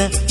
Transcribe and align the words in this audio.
இல்லை 0.00 0.29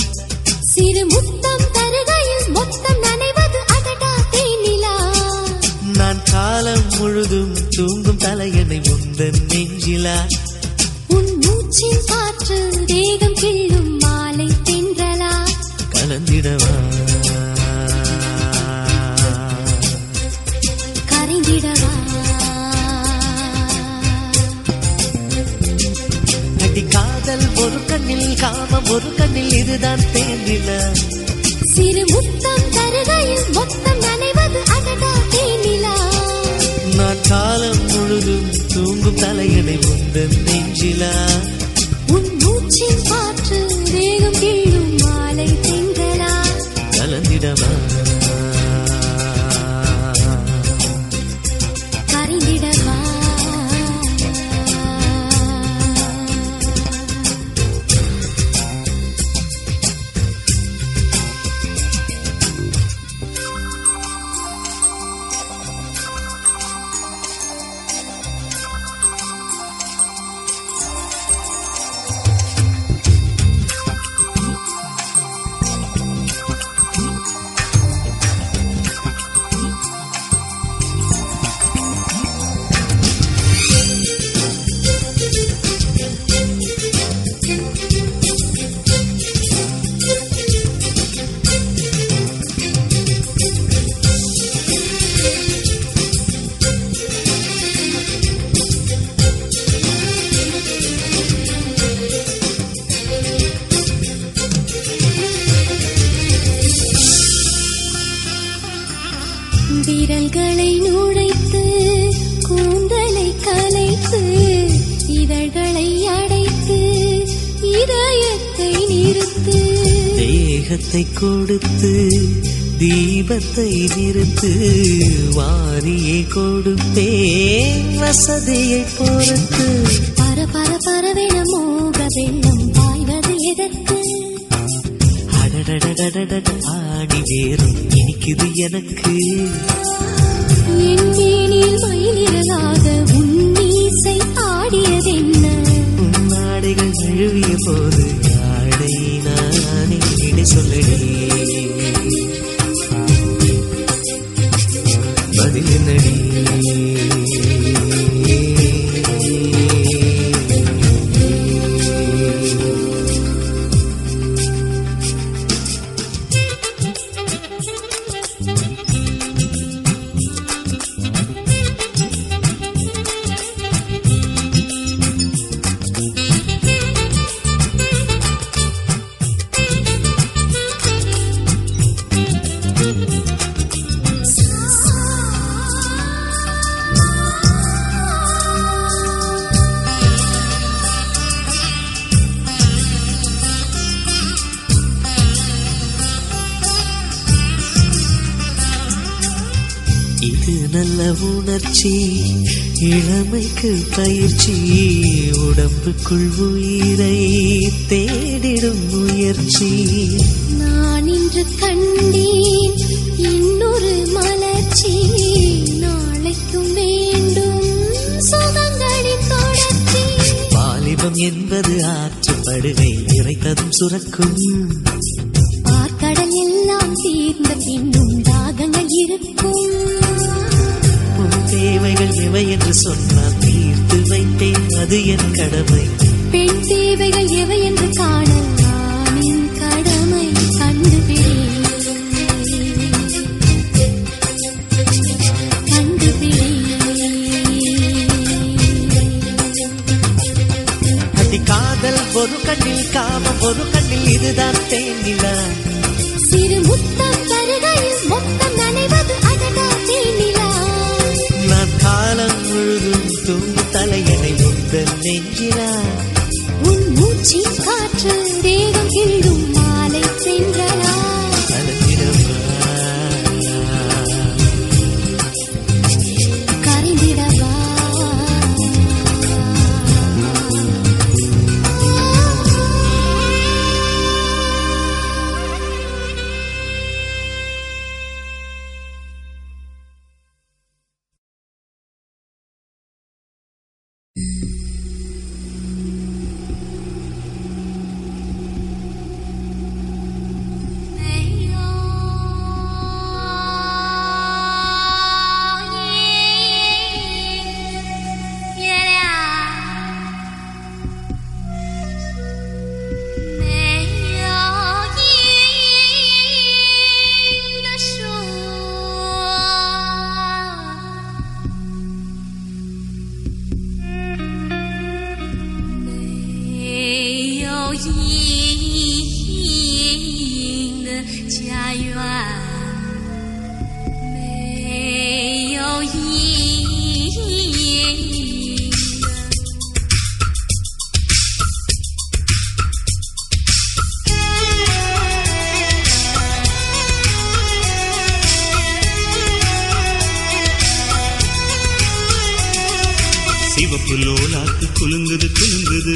சிவப்பு 353.56 353.97
லோலாத்து 353.97 354.68
குலுங்குது 354.80 355.30
குலுங்குது. 355.33 355.95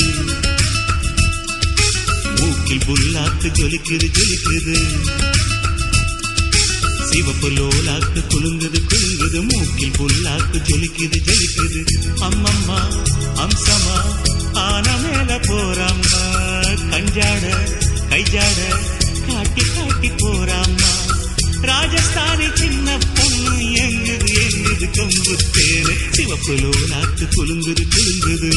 மூக்கில் 2.39 2.77
புல்லாத்து 2.77 3.47
ஜொலிக்குது 3.47 4.11
ஜொலிக்குது. 4.13 4.75
சிவப்பு 7.09 7.49
லோலாத்து 7.49 8.23
குலுங்குது 8.29 8.81
குலுங்குது. 8.89 9.22
முழுகுது 9.33 9.41
மூக்கில் 9.41 9.91
புல்லாக்கு 9.91 10.61
ஜொலிக்குது 10.63 11.19
ஜொலிக்குது. 11.25 11.81
அம்மம்மா 12.15 12.79
அம்சமா 13.35 13.97
ஆன 14.53 14.97
மேல 14.97 15.39
போறாம்மா. 15.39 16.21
கஞ்சாட 16.91 17.45
கைஜாட 18.09 18.59
காட்டி 19.27 19.61
காட்டி 19.75 20.09
போறாம்மா. 20.09 20.91
ராஜஸ்தானி 21.61 22.53
சின்ன 22.53 22.97
பொண்ணு 23.15 23.73
எங்குது 23.73 24.33
எங்குது? 24.33 24.89
கொம்பு 24.91 25.37
தேனு 25.53 25.95
சிவப்புலோ 26.11 26.71
நாத்து 26.89 27.27
குலுங்குது 27.35 27.85
குலுங்குது. 27.95 28.51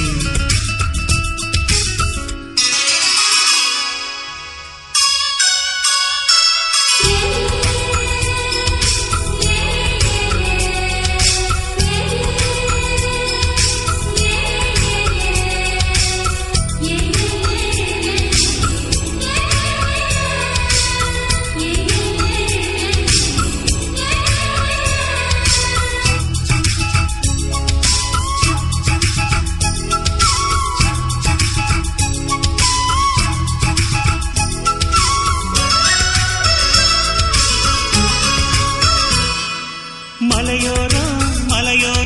மலையோ 41.58 41.97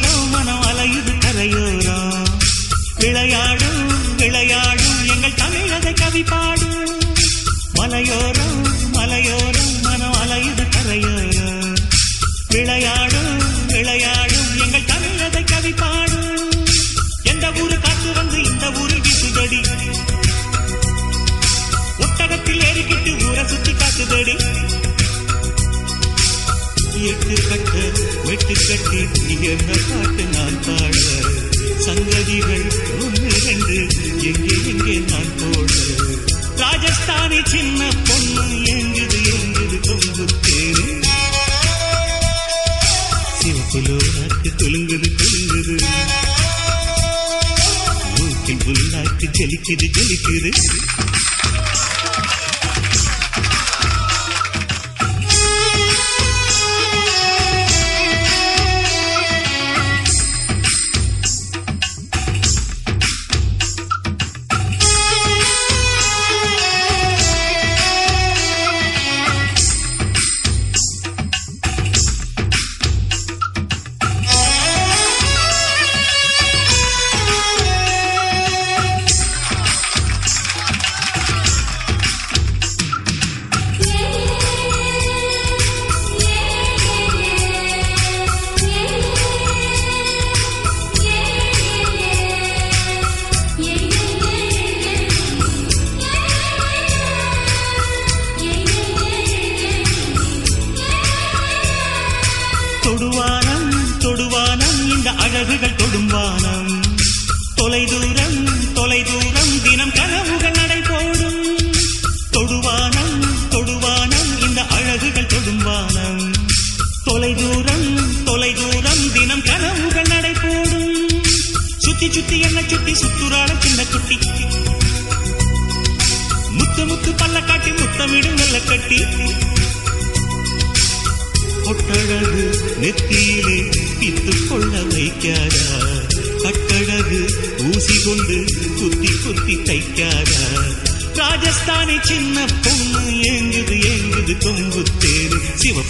சிரிக்குது 49.63 50.15
ஜொலிக்குது 50.23 50.51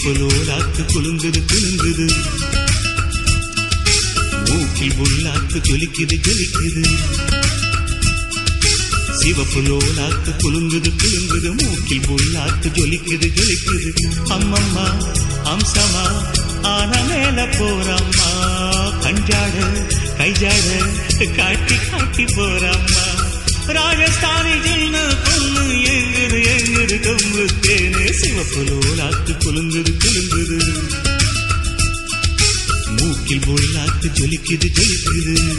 கொலோலாத்து 0.03 0.81
குலுங்குது 0.93 1.41
குலுங்குது 1.51 2.05
மூக்கில் 4.49 4.93
புல்லாத்து 4.97 5.57
குலுக்குது 5.69 6.15
குலுக்குது 6.27 6.83
சிவப்பு 9.19 9.61
நோலாத்து 9.61 10.31
குலுங்குது 10.43 10.91
குலுங்குது 11.01 11.49
மூக்கில் 11.61 11.99
புல்லாத்து 11.99 12.67
ஜொலிக்குது 12.77 13.27
ஜொலிக்குது 13.37 13.91
அம்மம்மா 14.29 14.87
அம்சமா 15.43 16.05
ஆன 16.61 17.03
மேல 17.03 17.45
போறம்மா. 17.45 18.29
கஞ்சாடு 19.03 19.65
கைஜாடு 20.17 20.77
காட்டி 21.35 21.75
காட்டி 21.91 22.23
போறம்மா. 22.23 23.10
ராஜஸ்தானி 23.67 24.63
சின்ன 24.63 25.15
பொண்ணு 25.23 25.83
எங்குது 25.83 26.43
எங்குது? 26.43 26.95
கம்பு 26.95 27.47
தேனே 27.61 28.11
சிவப்புலோ 28.21 28.77
நாத்து 28.97 29.31
குலுங்குது 29.39 29.93
குலுங்குது. 30.03 30.83
மூக்கில் 32.99 33.39
போல் 33.39 33.73
நாத்து 33.73 34.07
ஜொலிக்குது 34.13 34.69
ஜொலிக்குது. 34.73 35.55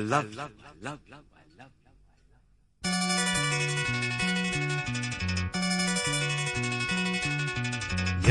love. 0.00 0.26
you. 0.32 0.40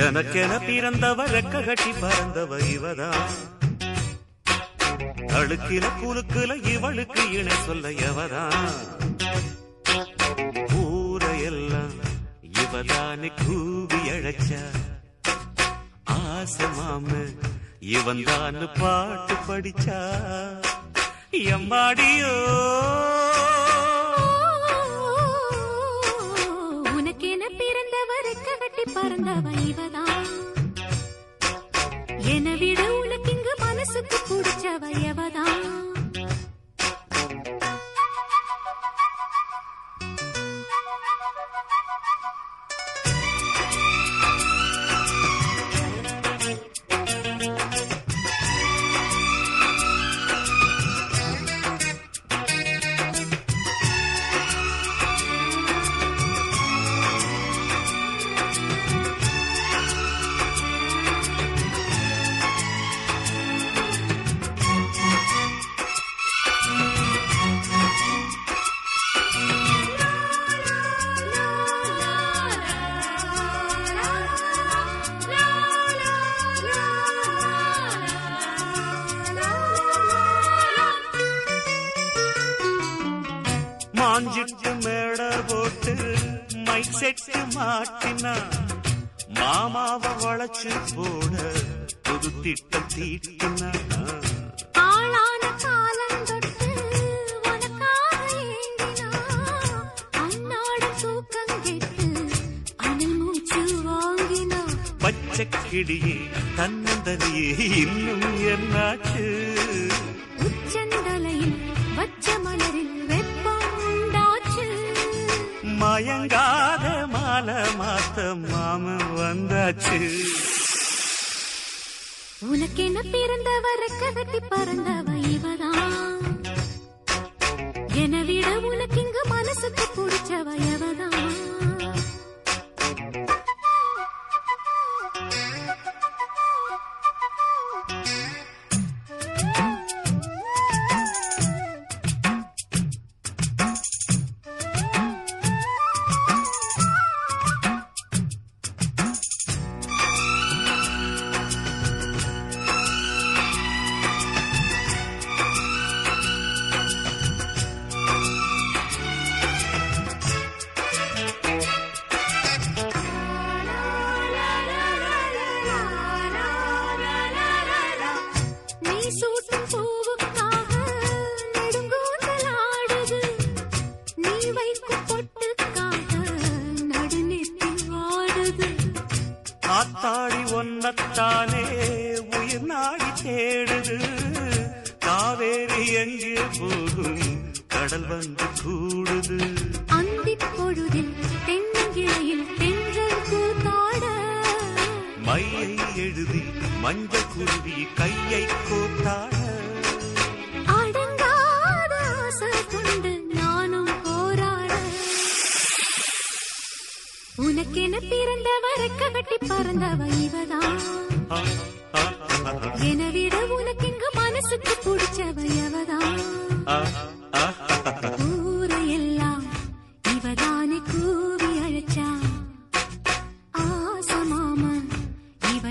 எனக்கென 0.04 0.52
பிறந்தவ 0.66 1.26
ரெக்க 1.34 1.62
கட்டி 1.66 1.92
பறந்தவ 2.02 2.60
இவதா 2.74 3.10
அழுக்கில 5.38 5.86
குலுக்குல 6.02 6.52
இவளுக்கு 6.74 7.24
இணை 7.32 7.56
சொல்ல 7.66 7.92
எவதா 8.08 8.44
ஊரையெல்லாம் 10.82 11.96
இவதானே 12.64 13.30
கூவி 13.42 14.00
அழைச்சா. 14.16 14.62
ஆசை 16.18 16.68
மாம 16.78 17.12
இவன் 17.96 18.24
தான் 18.24 18.60
பாட்டு 18.80 19.36
படிச்சா. 19.48 20.00
எம்பாடியோ 21.34 22.32
உனக்கென 26.96 27.44
பிறந்தவர் 27.60 28.30
கட்டி 28.46 28.84
பறந்தவ 28.94 29.46
இவதான். 29.70 30.28
என 32.26 32.56
விட 32.56 32.94
உனக்கு 32.94 33.32
இங்கு 33.32 33.56
மனசுக்கு 33.60 34.18
பிடிச்சவ 34.30 34.84
எவதான்? 35.10 35.66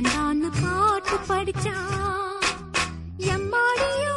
நான் 0.08 0.42
பாட்டு 0.60 1.16
படிச்சா 1.28 1.76
எம்மாடியோ 3.34 4.14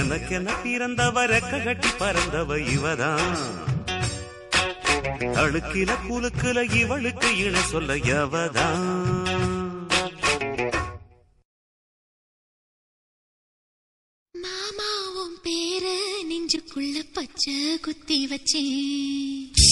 எனக்கென 0.00 0.54
பிறந்தவரை 0.64 1.40
ககட்டி 1.50 1.90
பறந்தவ 2.00 2.58
இவதான். 2.76 3.40
அழுக்கில 5.42 5.90
குலுக்குல 6.08 6.58
இவளுக்கு 6.80 7.28
இணை 7.44 7.62
சொல்ல 7.72 7.96
எவதான். 8.18 8.86
மாமாவும் 14.34 15.36
பேரு 15.42 15.94
நெஞ்சுக்குள்ள 16.30 16.96
பச்சை 17.14 17.56
குத்தி 17.86 18.18
வச்சேன். 18.30 19.69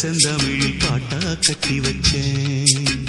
செந்தமிழில் 0.00 0.78
பாட்டா 0.78 1.18
கட்டி 1.40 1.80
வச்சேன். 1.80 2.99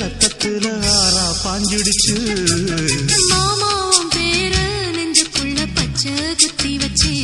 ரத்தத்துல 0.00 0.66
ஆறா 0.96 1.26
பாஞ்சிடுச்சு. 1.44 2.14
மாமாவும் 3.30 4.10
பேர 4.14 4.54
நெஞ்சுக்குள்ள 4.96 5.58
பச்சை 5.74 6.14
குத்தி 6.42 6.72
வச்சு. 6.78 7.14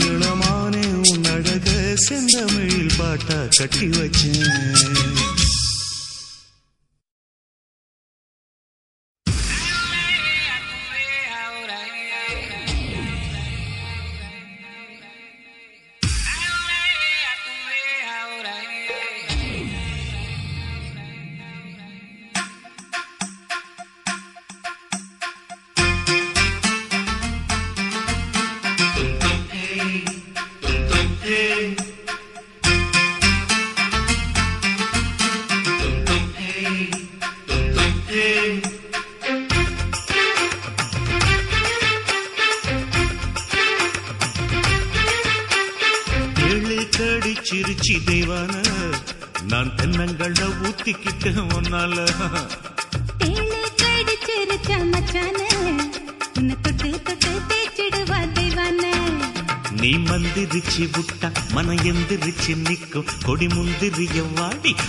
நீளமானே 0.00 0.84
உன் 1.10 1.24
அழக 1.34 1.68
செந்தமிழ் 2.06 2.90
பாட்டா 2.98 3.38
கட்டி 3.56 3.88
வச்சேன். 3.88 5.33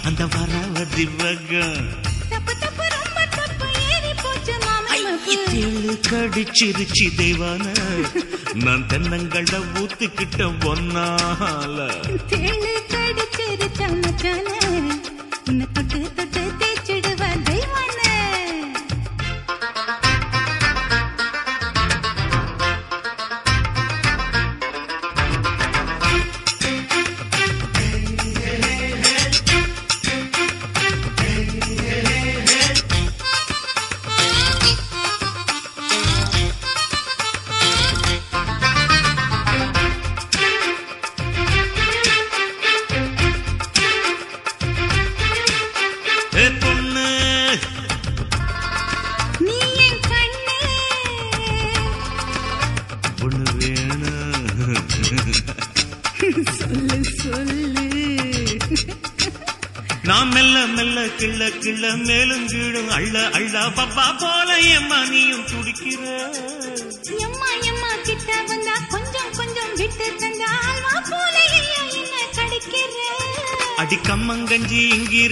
அந்த 0.03 0.25
வரவதி 0.25 1.09
வகம் 1.17 2.03
கடிச்சிருச்சு 6.09 7.05
தேவான. 7.17 7.65
நான் 8.53 8.85
தென்னங்கள 8.87 9.61
ஊத்துக்கிட்ட 9.73 10.53
ஒன்னால. 10.61 11.77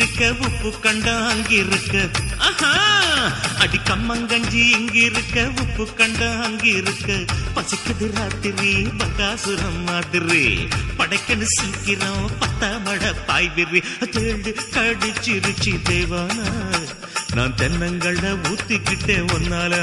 இங்கிருக்க 0.03 0.29
உப்பு 0.45 0.69
கண்டா 0.83 1.11
அங்கிருக்க. 1.31 1.93
அடி 3.63 3.79
கம்மங்கஞ்சி 3.89 4.63
இங்கிருக்க 4.77 5.45
உப்பு 5.61 5.83
கண்டா 5.99 6.27
அங்கிருக்க. 6.45 7.07
பசிக்குது 7.55 8.07
ராத்திரி 8.15 8.73
பட்டாசுரம் 8.99 9.79
மாதிரி 9.85 10.41
படைக்கணும் 10.97 11.53
சீக்கிரம் 11.55 12.27
பத்தா 12.41 12.71
மழை 12.85 13.11
பாய்விரி 13.27 13.81
தேடு 14.15 14.53
கடிச்சிருச்சி 14.75 15.73
தேவானா. 15.89 16.49
நான் 17.35 17.55
தென்னங்களை 17.61 18.33
ஊத்திக்கிட்டேன் 18.51 19.31
ஒன்னால 19.37 19.73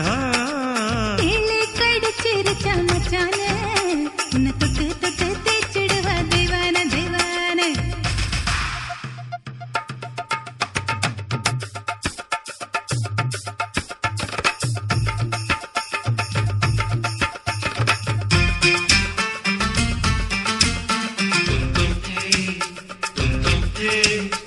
Yeah. 23.80 24.39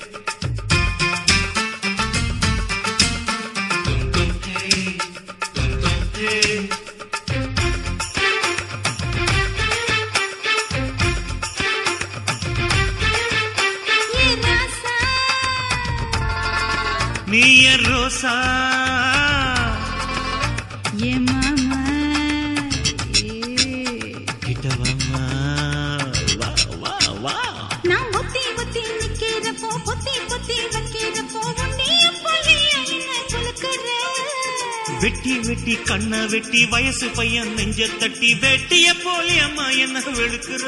கண்ணை 35.93 36.19
வெட்டி 36.25 36.65
வயசு 36.65 37.07
பையன் 37.09 37.51
நெஞ்ச 37.53 37.87
தட்டி 37.99 38.29
வெட்டிய 38.33 38.87
போலி 39.03 39.35
அம்மா 39.37 39.65
என்ன 39.69 39.99
வெளுக்கிற? 40.09 40.65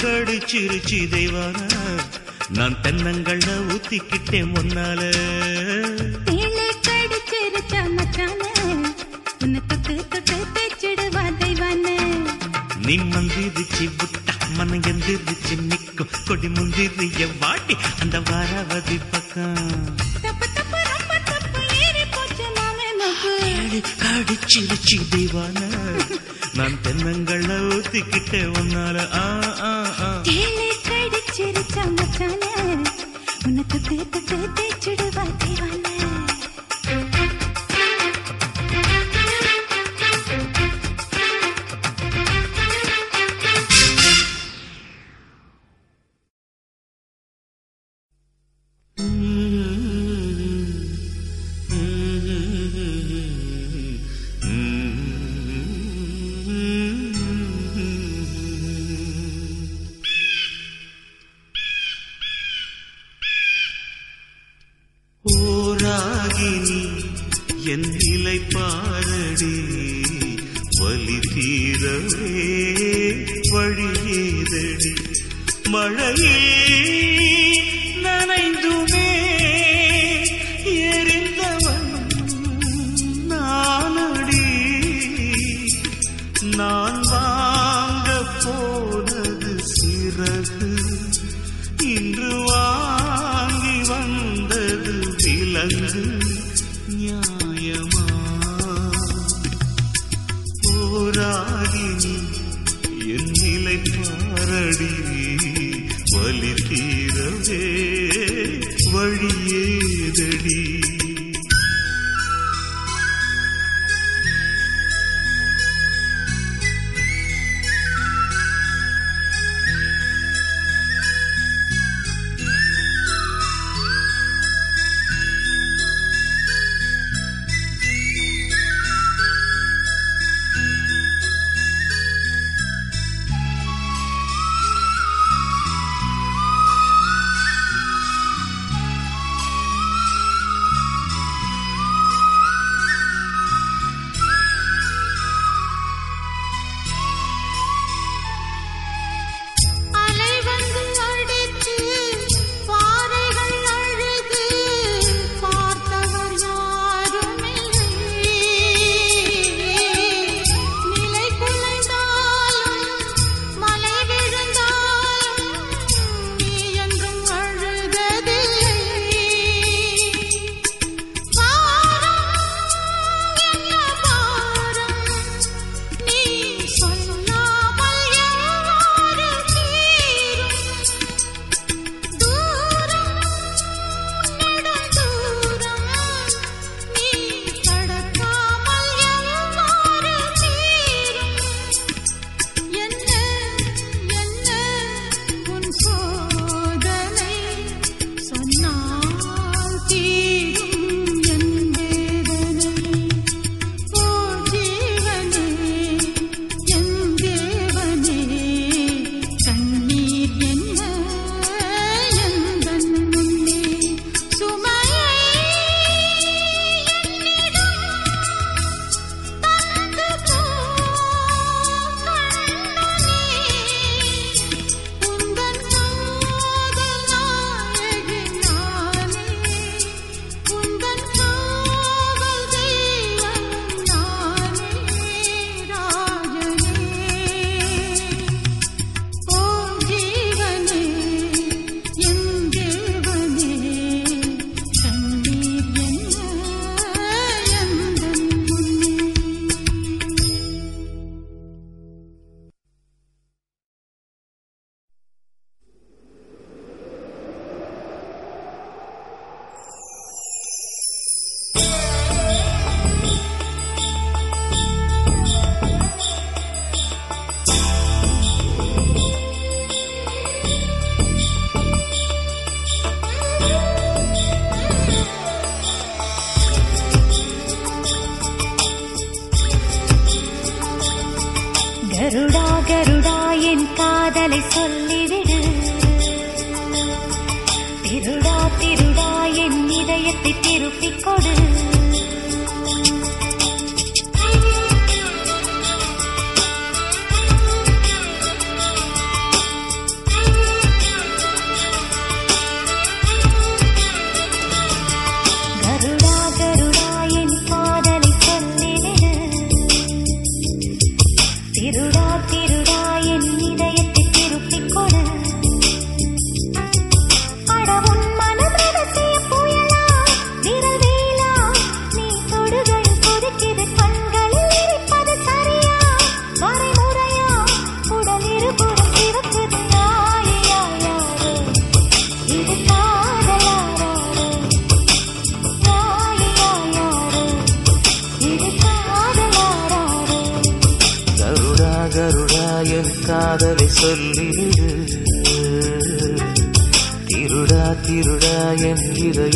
கடிச்சிருச்சு 0.00 1.08
தெய்வான 1.08 1.58
நான் 2.48 2.76
தென்னங்கள்ல 2.82 3.50
ஊத்திக்கிட்டேன் 3.68 4.52
முன்னால. 4.54 5.00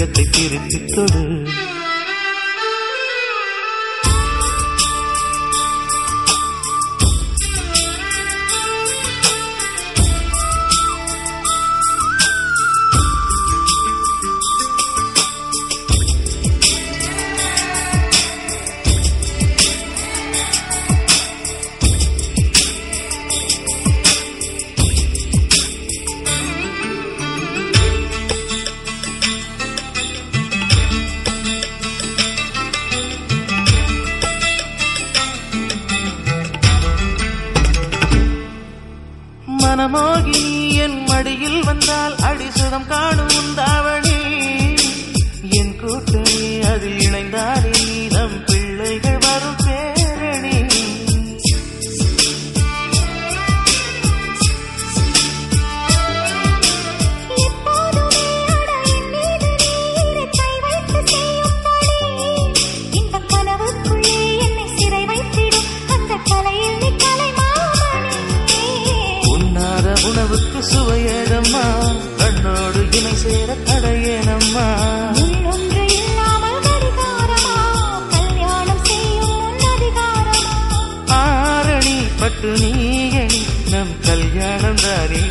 இதயத்தை 0.01 0.23
திருப்பிக் 0.27 0.87
கொடு 0.93 1.23
உணவுக்கு 70.31 70.61
சுவையேதம்மா 70.71 71.63
கண்ணோடு 72.19 72.81
இணை 72.99 73.15
சேர 73.15 73.57
தடையேனம்மா. 73.69 74.67
பட்டு 82.21 82.49
நீயே 82.61 83.23
நம் 83.71 83.93
கல்யாணம் 84.07 84.81
தானே. 84.83 85.23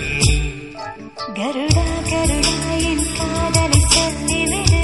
கருடா 1.37 1.85
கருடா 2.11 2.55
என் 2.89 3.05
காதலை 3.17 3.81
சொல்லிவிடு. 3.93 4.81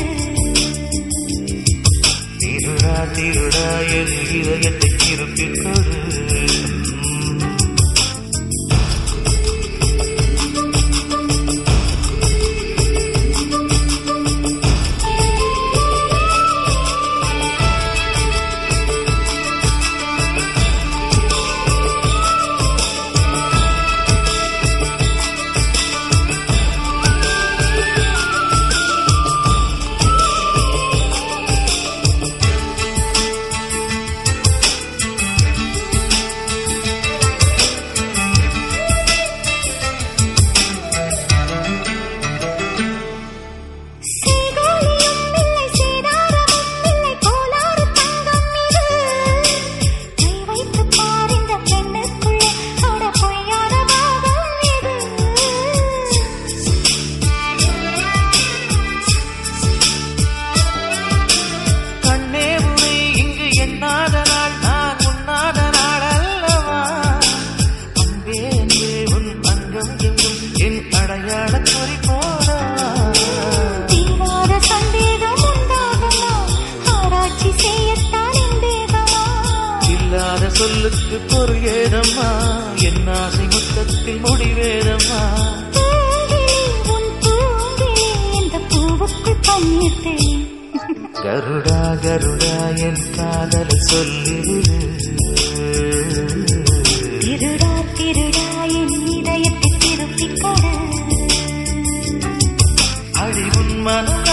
திருடா 2.42 2.96
திருடா 3.16 3.68
என் 3.98 4.14
இதயத்தை 4.38 4.92
திருப்பிக் 5.04 5.60
கொடு. 5.64 6.15
சொல்லுக்கு 80.56 81.18
பொருள் 81.30 81.66
ஏதம்மா 81.74 82.30
என் 82.88 83.08
ஆசை 83.16 83.46
மொத்தத்தில் 83.48 84.22
முடிவேதம்மா 84.24 85.22
கருடா 91.20 91.82
கருடா 92.04 92.56
என் 92.88 93.04
காதலை 93.16 93.78
சொல்லிடு 93.84 94.78
திருடா 97.24 97.72
திருடா 97.98 98.48
என் 98.74 98.96
இதயத்தை 99.14 99.72
திருப்பிக் 99.80 100.38
கொடு. 100.42 100.74
அடி 103.22 103.46
உன் 103.60 103.76
மனம் 103.82 104.26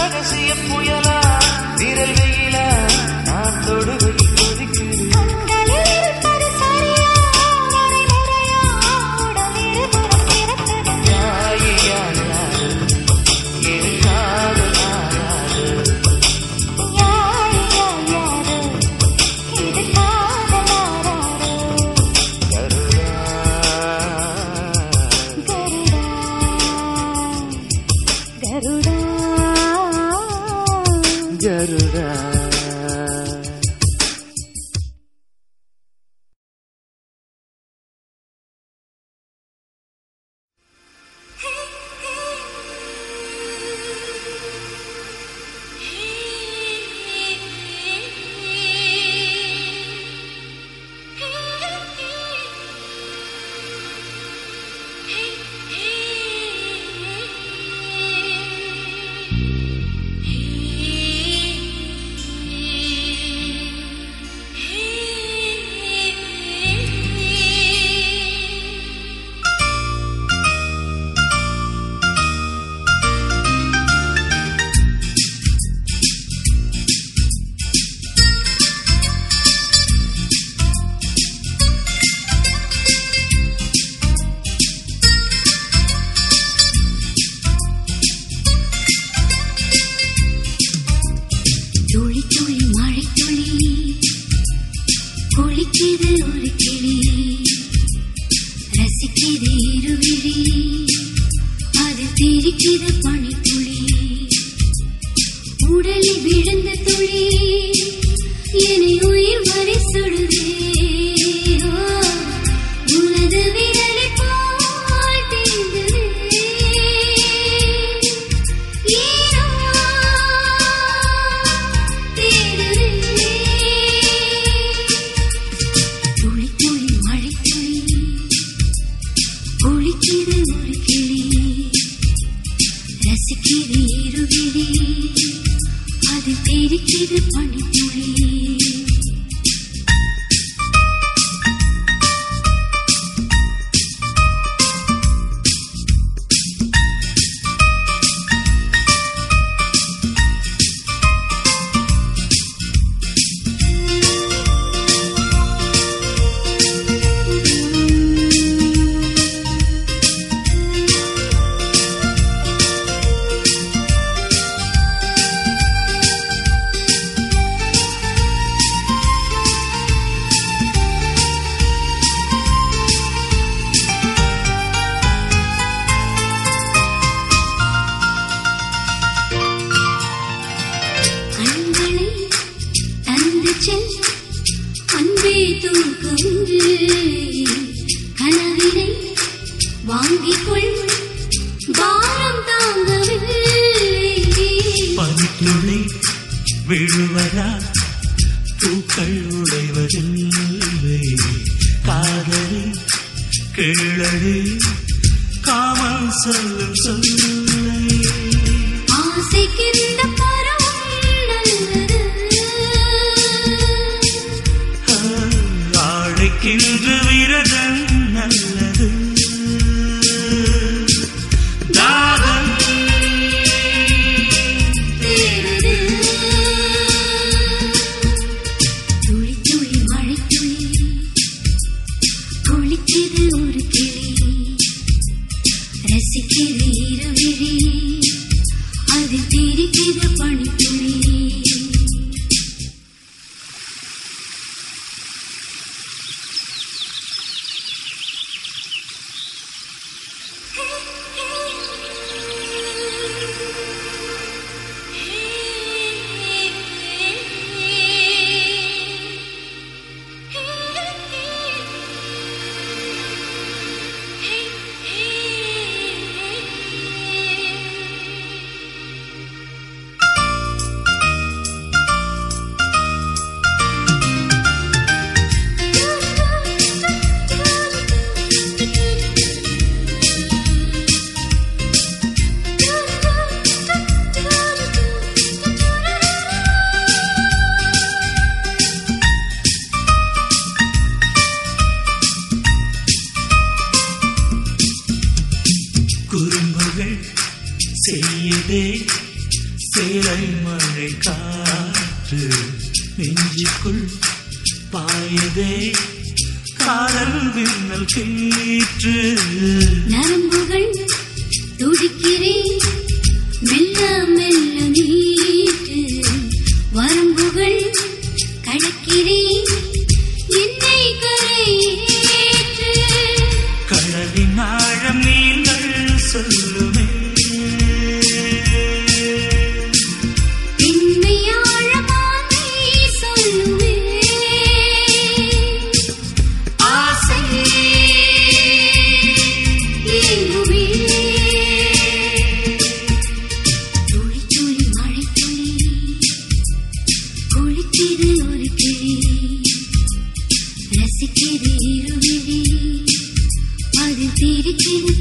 அது 354.23 354.31
திரிக்குது 354.31 354.93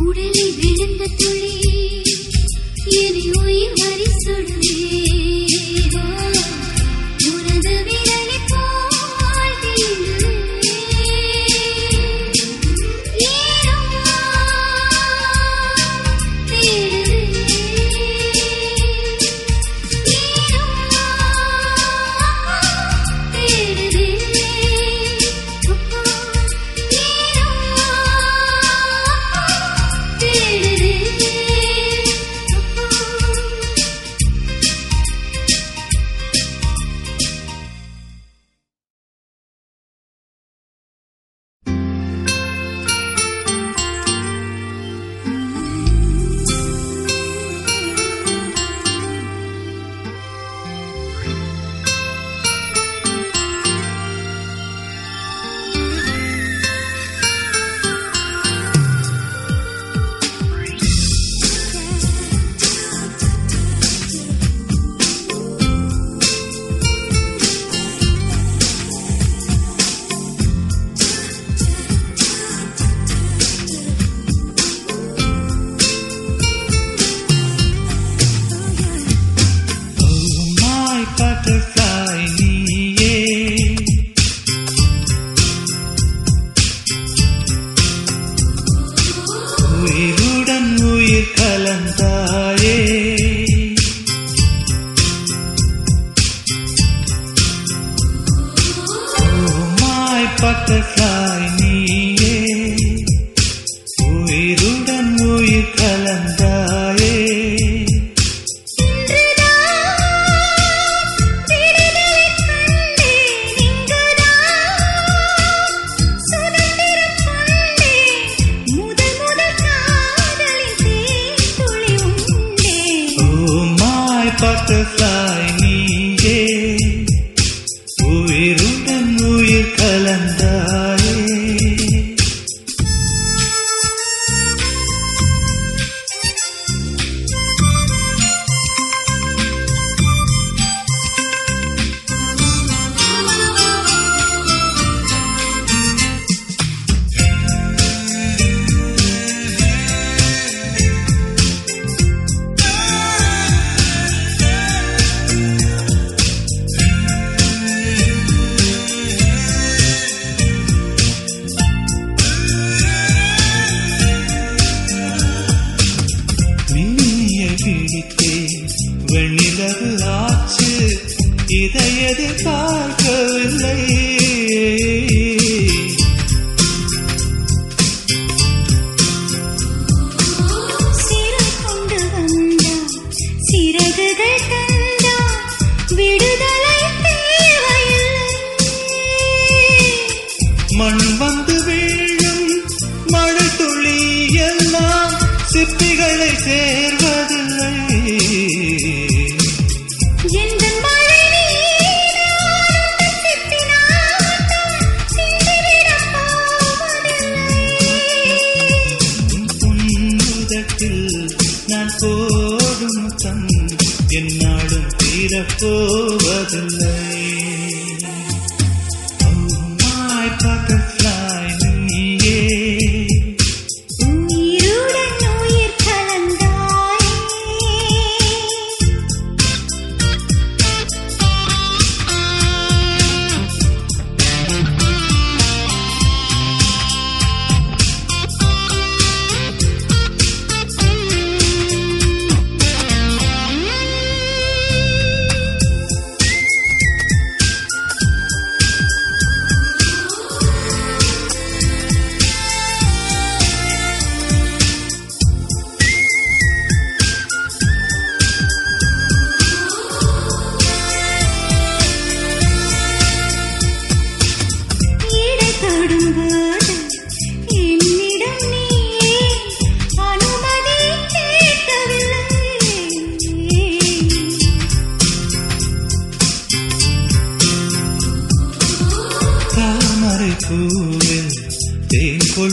உடலில் 0.00 0.54
விழுந்த 0.60 1.10
துளி. 1.16 1.83
Okay. 100.66 101.03